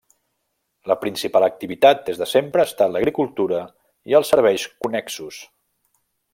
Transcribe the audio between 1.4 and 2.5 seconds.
activitat des de